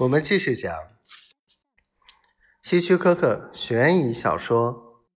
[0.00, 0.76] 我们继续讲
[2.60, 4.74] 希区柯克悬疑小说《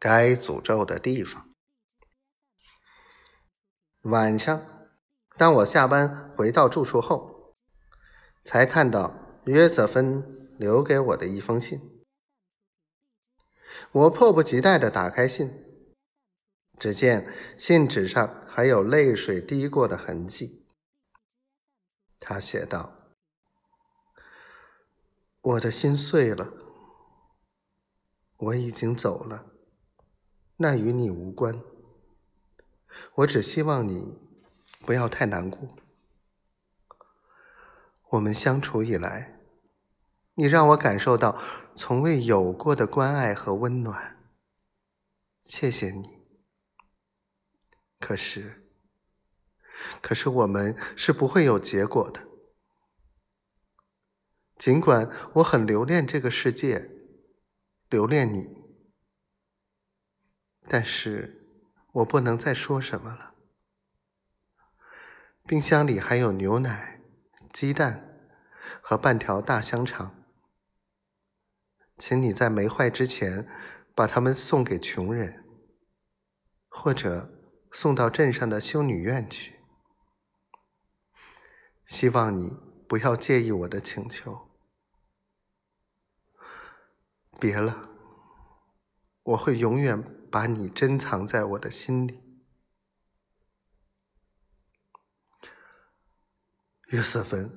[0.00, 1.54] 该诅咒的地方》。
[4.10, 4.88] 晚上，
[5.36, 7.54] 当我下班回到住处后，
[8.42, 12.02] 才看到约瑟芬留给我的一封信。
[13.90, 15.52] 我迫不及待的打开信，
[16.78, 20.64] 只见信纸上还有泪水滴过的痕迹。
[22.18, 23.01] 他写道。
[25.44, 26.52] 我的心碎了，
[28.36, 29.46] 我已经走了，
[30.58, 31.60] 那与你无关。
[33.16, 34.20] 我只希望你
[34.86, 35.76] 不要太难过。
[38.10, 39.40] 我们相处以来，
[40.34, 41.36] 你让我感受到
[41.74, 44.16] 从未有过的关爱和温暖。
[45.42, 46.22] 谢谢你。
[47.98, 48.64] 可是，
[50.00, 52.28] 可是我们是不会有结果的。
[54.62, 56.88] 尽管我很留恋这个世界，
[57.88, 58.64] 留恋你，
[60.68, 61.48] 但是
[61.94, 63.34] 我不能再说什么了。
[65.44, 67.00] 冰箱里还有牛奶、
[67.52, 68.20] 鸡蛋
[68.80, 70.14] 和半条大香肠，
[71.98, 73.48] 请你在没坏之前
[73.96, 75.44] 把它们送给穷人，
[76.68, 77.28] 或者
[77.72, 79.58] 送到镇上的修女院去。
[81.84, 84.51] 希望你不要介意我的请求。
[87.42, 87.90] 别了，
[89.24, 92.22] 我会永远把你珍藏在我的心里，
[96.90, 97.50] 约瑟芬，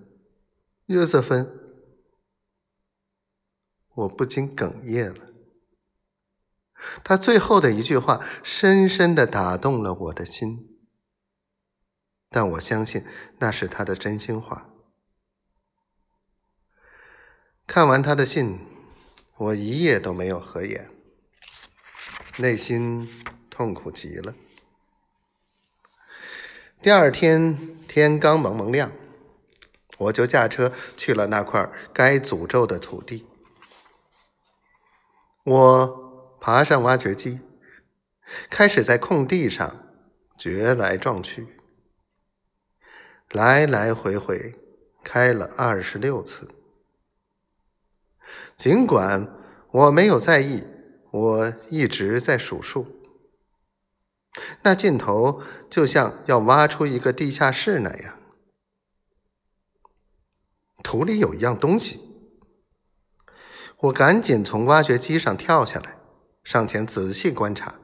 [0.87, 1.47] 约瑟芬，
[3.93, 5.31] 我不禁哽咽了。
[7.03, 10.79] 他最后的一句话深深的打动了我的心，
[12.31, 13.05] 但我相信
[13.37, 14.67] 那是他的真心话。
[17.67, 18.73] 看完他的信。
[19.37, 20.89] 我一夜都没有合眼，
[22.37, 23.09] 内心
[23.49, 24.33] 痛苦极了。
[26.81, 28.93] 第二天天刚蒙蒙亮，
[29.97, 33.25] 我就驾车去了那块该诅咒的土地。
[35.43, 37.41] 我爬上挖掘机，
[38.49, 39.93] 开始在空地上
[40.37, 41.45] 掘来撞去，
[43.31, 44.55] 来来回回
[45.03, 46.49] 开了二十六次。
[48.57, 49.27] 尽管
[49.71, 50.63] 我没有在意，
[51.11, 52.87] 我一直在数数。
[54.63, 58.19] 那尽头就像要挖出一个地下室那样，
[60.83, 62.01] 土里有一样东西。
[63.77, 65.97] 我赶紧从挖掘机上跳下来，
[66.43, 67.75] 上前仔细观察。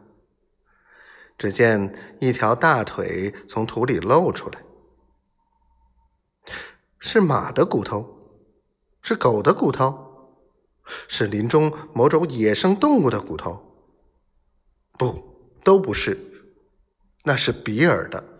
[1.37, 4.61] 只见一条大腿从土里露出来，
[6.99, 8.19] 是马的骨头，
[9.01, 10.10] 是狗的骨头。
[11.07, 13.61] 是林中某种野生动物的骨头？
[14.97, 15.21] 不，
[15.63, 16.17] 都不是，
[17.23, 18.30] 那是比尔的。